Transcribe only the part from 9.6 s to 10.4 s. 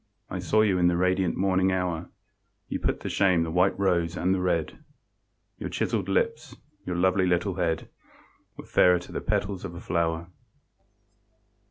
of a flower.